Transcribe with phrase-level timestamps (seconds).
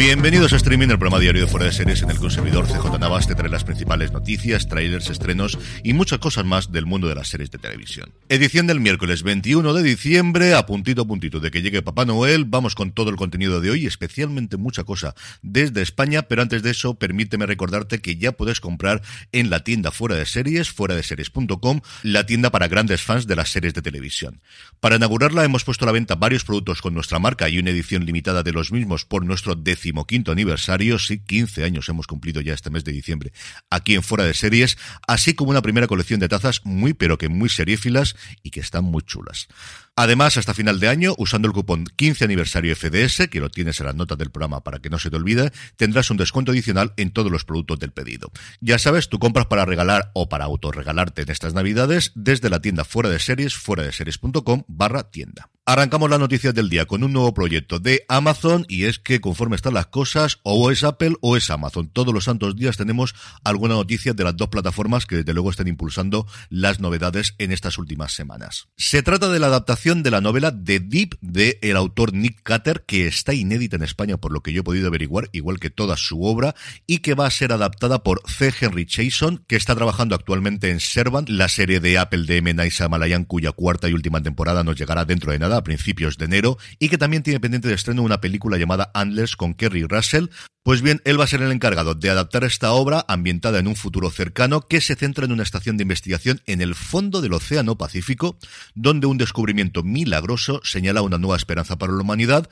[0.00, 3.28] Bienvenidos a Streaming, el programa diario de Fuera de Series en el consumidor CJ Navas
[3.28, 7.28] te trae las principales noticias, trailers, estrenos y muchas cosas más del mundo de las
[7.28, 8.10] series de televisión.
[8.30, 12.46] Edición del miércoles 21 de diciembre, a puntito a puntito de que llegue Papá Noel,
[12.46, 16.70] vamos con todo el contenido de hoy, especialmente mucha cosa desde España, pero antes de
[16.70, 21.02] eso, permíteme recordarte que ya puedes comprar en la tienda Fuera de Series, fuera de
[21.02, 24.40] series.com, la tienda para grandes fans de las series de televisión.
[24.80, 28.06] Para inaugurarla hemos puesto a la venta varios productos con nuestra marca y una edición
[28.06, 32.54] limitada de los mismos por nuestro décimo quinto aniversario, sí, 15 años hemos cumplido ya
[32.54, 33.32] este mes de diciembre,
[33.70, 37.28] aquí en Fuera de Series, así como una primera colección de tazas muy pero que
[37.28, 39.48] muy seriéfilas y que están muy chulas.
[39.96, 43.86] Además, hasta final de año, usando el cupón 15 aniversario FDS, que lo tienes en
[43.86, 47.10] las notas del programa para que no se te olvide, tendrás un descuento adicional en
[47.10, 48.32] todos los productos del pedido.
[48.60, 52.84] Ya sabes, tú compras para regalar o para autorregalarte en estas navidades desde la tienda
[52.84, 55.50] fuera de series, fuera de series.com barra tienda.
[55.70, 59.54] Arrancamos las noticias del día con un nuevo proyecto de Amazon y es que conforme
[59.54, 61.88] están las cosas, o es Apple o es Amazon.
[61.88, 65.68] Todos los santos días tenemos alguna noticia de las dos plataformas que desde luego están
[65.68, 68.66] impulsando las novedades en estas últimas semanas.
[68.76, 72.82] Se trata de la adaptación de la novela The Deep de el autor Nick Cutter
[72.84, 75.96] que está inédita en España por lo que yo he podido averiguar, igual que toda
[75.96, 76.56] su obra,
[76.88, 78.52] y que va a ser adaptada por C.
[78.60, 82.54] Henry Chason, que está trabajando actualmente en Servant, la serie de Apple de M.
[82.54, 86.24] Night Malayan cuya cuarta y última temporada nos llegará dentro de nada a principios de
[86.24, 90.26] enero y que también tiene pendiente de estreno una película llamada Antlers con Kerry Russell.
[90.62, 93.76] Pues bien, él va a ser el encargado de adaptar esta obra ambientada en un
[93.76, 97.78] futuro cercano que se centra en una estación de investigación en el fondo del Océano
[97.78, 98.36] Pacífico,
[98.74, 102.48] donde un descubrimiento milagroso señala una nueva esperanza para la humanidad,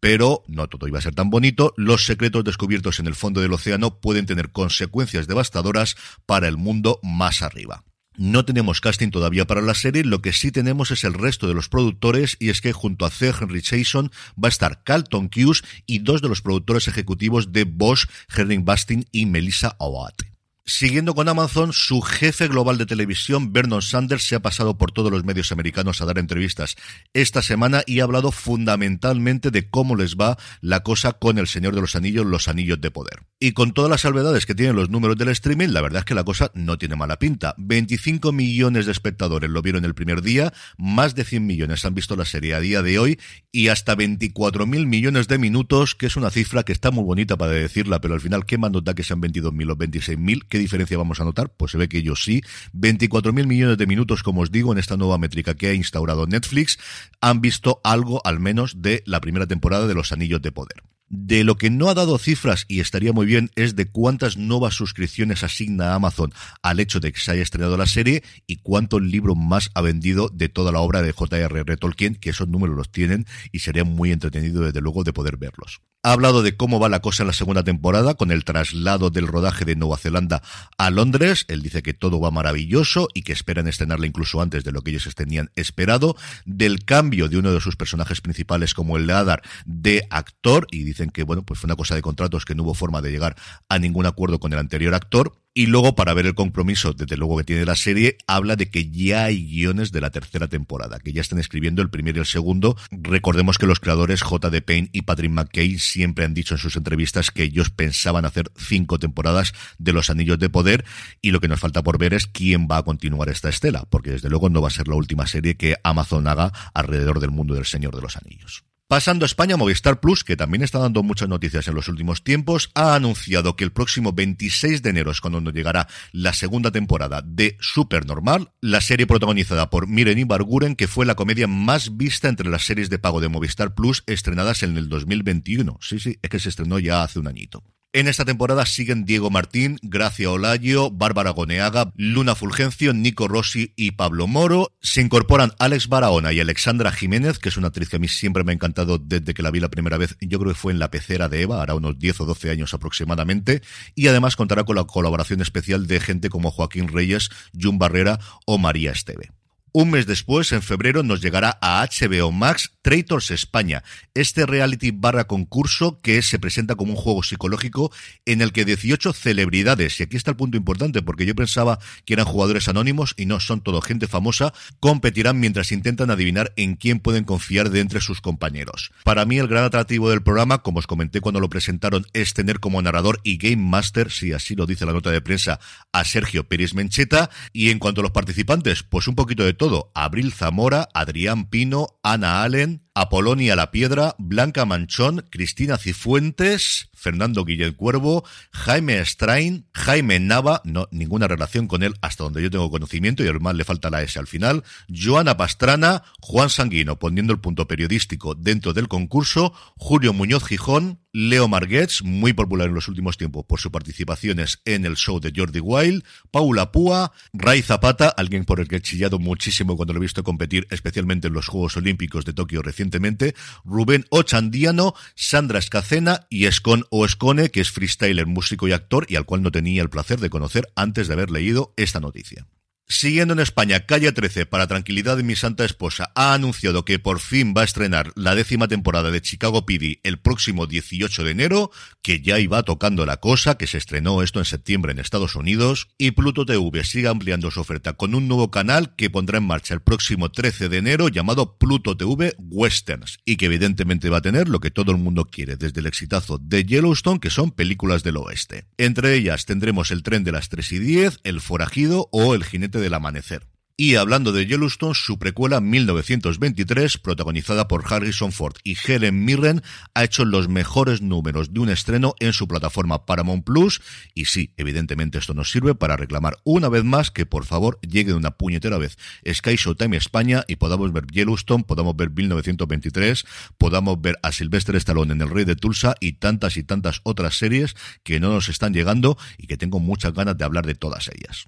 [0.00, 1.72] pero no todo iba a ser tan bonito.
[1.76, 5.94] Los secretos descubiertos en el fondo del océano pueden tener consecuencias devastadoras
[6.26, 7.84] para el mundo más arriba.
[8.16, 11.54] No tenemos casting todavía para la serie, lo que sí tenemos es el resto de
[11.54, 13.32] los productores y es que junto a C.
[13.40, 14.10] Henry Jason
[14.42, 18.06] va a estar Carlton Cuse y dos de los productores ejecutivos de Bosch,
[18.36, 20.31] Herring Bastin y Melissa Awat.
[20.64, 25.10] Siguiendo con Amazon, su jefe global de televisión, Vernon Sanders, se ha pasado por todos
[25.10, 26.76] los medios americanos a dar entrevistas
[27.14, 31.74] esta semana y ha hablado fundamentalmente de cómo les va la cosa con El Señor
[31.74, 33.24] de los Anillos, los Anillos de Poder.
[33.40, 36.14] Y con todas las salvedades que tienen los números del streaming, la verdad es que
[36.14, 37.56] la cosa no tiene mala pinta.
[37.58, 42.14] 25 millones de espectadores lo vieron el primer día, más de 100 millones han visto
[42.14, 43.18] la serie a día de hoy
[43.50, 47.36] y hasta 24 mil millones de minutos, que es una cifra que está muy bonita
[47.36, 50.51] para decirla, pero al final, ¿qué más da que sean 22.000 o 26.000?
[50.52, 51.48] ¿Qué diferencia vamos a notar?
[51.56, 52.42] Pues se ve que ellos sí.
[52.74, 56.78] 24.000 millones de minutos, como os digo, en esta nueva métrica que ha instaurado Netflix,
[57.22, 60.82] han visto algo al menos de la primera temporada de Los Anillos de Poder.
[61.08, 64.74] De lo que no ha dado cifras, y estaría muy bien, es de cuántas nuevas
[64.74, 69.38] suscripciones asigna Amazon al hecho de que se haya estrenado la serie y cuántos libros
[69.38, 71.76] más ha vendido de toda la obra de J.R.R.
[71.78, 75.80] Tolkien, que esos números los tienen y sería muy entretenido desde luego de poder verlos.
[76.04, 79.28] Ha hablado de cómo va la cosa en la segunda temporada con el traslado del
[79.28, 80.42] rodaje de Nueva Zelanda
[80.76, 81.44] a Londres.
[81.46, 84.90] Él dice que todo va maravilloso y que esperan estrenarla incluso antes de lo que
[84.90, 86.16] ellos tenían esperado.
[86.44, 91.10] Del cambio de uno de sus personajes principales como el Adar de actor y dicen
[91.10, 93.36] que bueno, pues fue una cosa de contratos que no hubo forma de llegar
[93.68, 95.32] a ningún acuerdo con el anterior actor.
[95.54, 98.90] Y luego, para ver el compromiso, desde luego que tiene la serie, habla de que
[98.90, 102.26] ya hay guiones de la tercera temporada, que ya están escribiendo el primero y el
[102.26, 102.74] segundo.
[102.90, 104.62] Recordemos que los creadores J.D.
[104.62, 108.98] Payne y Patrick McKay siempre han dicho en sus entrevistas que ellos pensaban hacer cinco
[108.98, 110.86] temporadas de Los Anillos de Poder
[111.20, 114.12] y lo que nos falta por ver es quién va a continuar esta estela, porque
[114.12, 117.52] desde luego no va a ser la última serie que Amazon haga alrededor del mundo
[117.54, 118.64] del Señor de los Anillos.
[118.92, 122.70] Pasando a España, Movistar Plus, que también está dando muchas noticias en los últimos tiempos,
[122.74, 127.56] ha anunciado que el próximo 26 de enero es cuando llegará la segunda temporada de
[127.58, 132.66] Supernormal, la serie protagonizada por Miren Ibarguren, que fue la comedia más vista entre las
[132.66, 135.78] series de pago de Movistar Plus estrenadas en el 2021.
[135.80, 137.64] Sí, sí, es que se estrenó ya hace un añito.
[137.94, 143.90] En esta temporada siguen Diego Martín, Gracia Olayo, Bárbara Goneaga, Luna Fulgencio, Nico Rossi y
[143.90, 144.72] Pablo Moro.
[144.80, 148.44] Se incorporan Alex Barahona y Alexandra Jiménez, que es una actriz que a mí siempre
[148.44, 150.16] me ha encantado desde que la vi la primera vez.
[150.22, 152.72] Yo creo que fue en La Pecera de Eva, hará unos 10 o 12 años
[152.72, 153.60] aproximadamente.
[153.94, 158.56] Y además contará con la colaboración especial de gente como Joaquín Reyes, Jun Barrera o
[158.56, 159.32] María Esteve.
[159.74, 163.82] Un mes después, en febrero, nos llegará a HBO Max Traitors España,
[164.12, 167.90] este reality barra concurso que se presenta como un juego psicológico
[168.26, 172.12] en el que 18 celebridades, y aquí está el punto importante porque yo pensaba que
[172.12, 177.00] eran jugadores anónimos y no son todo gente famosa, competirán mientras intentan adivinar en quién
[177.00, 178.92] pueden confiar de entre sus compañeros.
[179.04, 182.60] Para mí el gran atractivo del programa, como os comenté cuando lo presentaron, es tener
[182.60, 185.60] como narrador y game master, si así lo dice la nota de prensa,
[185.92, 189.92] a Sergio Pérez Mencheta, y en cuanto a los participantes, pues un poquito de todo.
[189.94, 197.72] Abril Zamora, Adrián Pino, Ana Allen, Apolonia La Piedra, Blanca Manchón, Cristina Cifuentes, Fernando Guillén
[197.72, 203.24] Cuervo, Jaime Strain, Jaime Nava, no, ninguna relación con él hasta donde yo tengo conocimiento
[203.24, 207.66] y además le falta la S al final, Joana Pastrana, Juan Sanguino poniendo el punto
[207.66, 213.44] periodístico dentro del concurso, Julio Muñoz Gijón, Leo Marguets, muy popular en los últimos tiempos
[213.44, 218.60] por sus participaciones en el show de Jordi Wild, Paula Púa, Ray Zapata, alguien por
[218.60, 222.24] el que he chillado muchísimo cuando lo he visto competir, especialmente en los Juegos Olímpicos
[222.24, 223.34] de Tokio recientemente,
[223.64, 229.16] Rubén Ochandiano, Sandra Escacena y Escon o Escone, que es freestyler, músico y actor y
[229.16, 232.46] al cual no tenía el placer de conocer antes de haber leído esta noticia.
[232.88, 237.20] Siguiendo en España, Calle 13, para tranquilidad de mi santa esposa, ha anunciado que por
[237.20, 241.70] fin va a estrenar la décima temporada de Chicago PD el próximo 18 de enero,
[242.02, 245.88] que ya iba tocando la cosa, que se estrenó esto en septiembre en Estados Unidos,
[245.96, 249.74] y Pluto TV sigue ampliando su oferta con un nuevo canal que pondrá en marcha
[249.74, 254.48] el próximo 13 de enero llamado Pluto TV Westerns, y que evidentemente va a tener
[254.48, 258.18] lo que todo el mundo quiere, desde el exitazo de Yellowstone, que son películas del
[258.18, 258.66] oeste.
[258.76, 262.81] Entre ellas tendremos el tren de las 3 y 10, el forajido o el jinete
[262.82, 263.46] del amanecer.
[263.74, 269.62] Y hablando de Yellowstone, su precuela 1923, protagonizada por Harrison Ford y Helen Mirren,
[269.94, 273.80] ha hecho los mejores números de un estreno en su plataforma Paramount Plus.
[274.14, 278.12] Y sí, evidentemente esto nos sirve para reclamar una vez más que por favor llegue
[278.12, 283.24] de una puñetera vez Sky Showtime España y podamos ver Yellowstone, podamos ver 1923,
[283.56, 287.38] podamos ver a Sylvester Stallone en El Rey de Tulsa y tantas y tantas otras
[287.38, 287.74] series
[288.04, 291.46] que no nos están llegando y que tengo muchas ganas de hablar de todas ellas.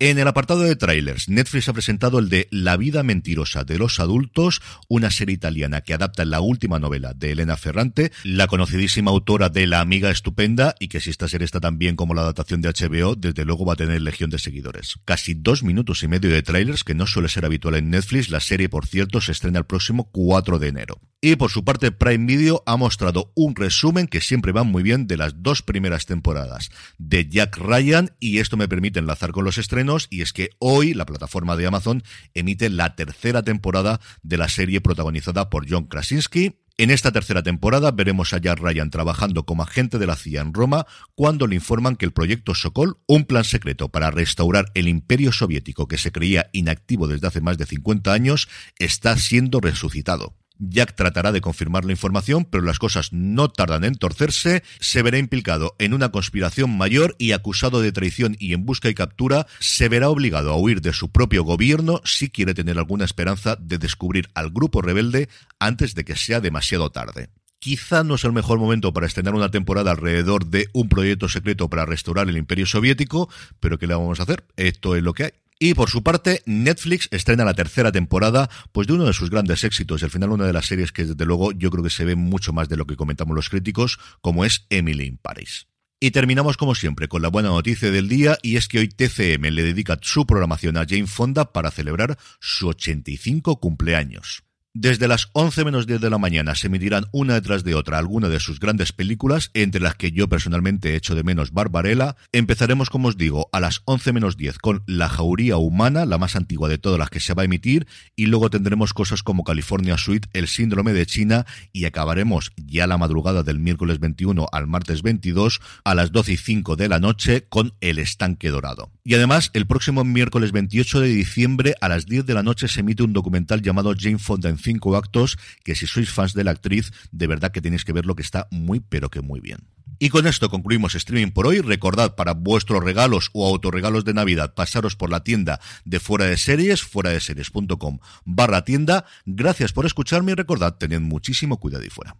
[0.00, 4.00] En el apartado de trailers, Netflix ha presentado el de La vida mentirosa de los
[4.00, 9.50] adultos, una serie italiana que adapta la última novela de Elena Ferrante, la conocidísima autora
[9.50, 12.60] de La amiga estupenda, y que si esta serie está tan bien como la adaptación
[12.60, 14.98] de HBO, desde luego va a tener legión de seguidores.
[15.04, 18.40] Casi dos minutos y medio de trailers, que no suele ser habitual en Netflix, la
[18.40, 21.00] serie, por cierto, se estrena el próximo 4 de enero.
[21.20, 25.06] Y por su parte, Prime Video ha mostrado un resumen que siempre va muy bien
[25.06, 29.56] de las dos primeras temporadas de Jack Ryan, y esto me permite enlazar con los
[29.56, 32.02] estrenos y es que hoy la plataforma de Amazon
[32.32, 37.92] emite la tercera temporada de la serie protagonizada por John Krasinski, en esta tercera temporada
[37.92, 41.94] veremos a Jack Ryan trabajando como agente de la CIA en Roma cuando le informan
[41.94, 46.50] que el proyecto Sokol, un plan secreto para restaurar el imperio soviético que se creía
[46.52, 48.48] inactivo desde hace más de 50 años,
[48.80, 50.34] está siendo resucitado.
[50.58, 54.62] Jack tratará de confirmar la información, pero las cosas no tardan en torcerse.
[54.80, 58.94] Se verá implicado en una conspiración mayor y acusado de traición y en busca y
[58.94, 63.56] captura, se verá obligado a huir de su propio gobierno si quiere tener alguna esperanza
[63.56, 65.28] de descubrir al grupo rebelde
[65.58, 67.30] antes de que sea demasiado tarde.
[67.58, 71.70] Quizá no es el mejor momento para estrenar una temporada alrededor de un proyecto secreto
[71.70, 74.44] para restaurar el imperio soviético, pero ¿qué le vamos a hacer?
[74.56, 75.43] Esto es lo que hay.
[75.58, 79.62] Y por su parte, Netflix estrena la tercera temporada, pues de uno de sus grandes
[79.64, 82.04] éxitos, y al final una de las series que desde luego yo creo que se
[82.04, 85.68] ve mucho más de lo que comentamos los críticos, como es Emily in Paris.
[86.00, 89.44] Y terminamos como siempre con la buena noticia del día y es que hoy TCM
[89.50, 94.44] le dedica su programación a Jane Fonda para celebrar su 85 cumpleaños.
[94.76, 98.28] Desde las 11 menos 10 de la mañana se emitirán una detrás de otra alguna
[98.28, 102.16] de sus grandes películas, entre las que yo personalmente echo de menos Barbarella.
[102.32, 106.34] Empezaremos, como os digo, a las 11 menos 10 con La Jauría Humana, la más
[106.34, 109.96] antigua de todas las que se va a emitir, y luego tendremos cosas como California
[109.96, 115.02] Suite, El Síndrome de China, y acabaremos ya la madrugada del miércoles 21 al martes
[115.02, 118.90] 22 a las 12 y 5 de la noche con El Estanque Dorado.
[119.04, 122.80] Y además, el próximo miércoles 28 de diciembre a las 10 de la noche se
[122.80, 126.50] emite un documental llamado Jane Fonda en cinco actos, que si sois fans de la
[126.50, 129.68] actriz, de verdad que tenéis que ver lo que está muy, pero que muy bien.
[129.98, 131.60] Y con esto concluimos streaming por hoy.
[131.60, 136.36] Recordad para vuestros regalos o autorregalos de Navidad pasaros por la tienda de fuera de
[136.36, 139.06] series, fuera de series.com barra tienda.
[139.24, 142.16] Gracias por escucharme y recordad, tened muchísimo cuidado y fuera.